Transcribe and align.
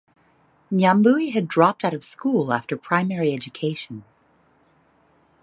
Nyambui 0.71 1.29
had 1.31 1.47
dropped 1.47 1.85
out 1.85 1.93
of 1.93 2.03
school 2.03 2.51
after 2.51 2.75
primary 2.75 3.35
education. 3.35 4.03